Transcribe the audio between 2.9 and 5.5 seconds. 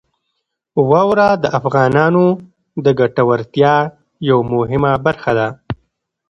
ګټورتیا یوه مهمه برخه ده.